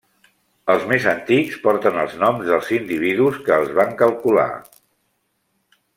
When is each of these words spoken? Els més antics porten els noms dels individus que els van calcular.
Els 0.75 0.85
més 0.91 1.03
antics 1.11 1.59
porten 1.67 1.99
els 2.05 2.17
noms 2.23 2.47
dels 2.49 2.73
individus 2.79 3.39
que 3.49 3.55
els 3.61 3.71
van 3.81 3.95
calcular. 4.03 4.51